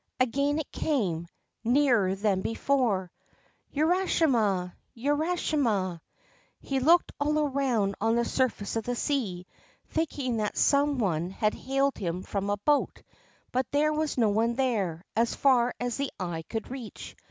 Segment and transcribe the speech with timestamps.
[0.19, 1.27] Again it came,
[1.63, 3.11] nearer than before:'
[3.77, 6.01] Urashima I Urashima!'
[6.59, 9.45] He looked all around on the surface of the sea,
[9.89, 13.03] thinking that some one had hailed him from a boat,
[13.51, 17.15] but there was no one there, as far as the eye could reach.